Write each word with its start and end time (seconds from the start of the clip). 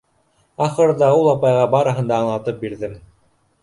Ахырҙа, 0.67 1.11
ул 1.21 1.31
апайға 1.35 1.69
барыһын 1.77 2.13
да 2.13 2.21
аңлатым 2.25 2.63
бирҙем. 2.67 3.03